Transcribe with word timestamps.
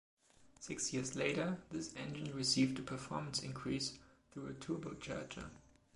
Six 0.59 0.93
years 0.93 1.15
later, 1.15 1.59
this 1.69 1.93
engine 1.95 2.33
received 2.35 2.79
a 2.79 2.81
performance 2.81 3.43
increase 3.43 3.99
through 4.31 4.47
a 4.47 4.53
turbocharger. 4.55 5.51